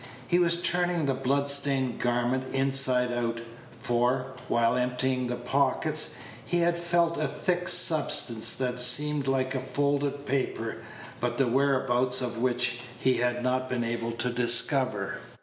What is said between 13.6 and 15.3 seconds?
been able to discover.